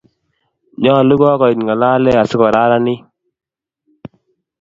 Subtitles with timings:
[0.81, 3.01] nyolu kokoit ng'alale asi kokararanit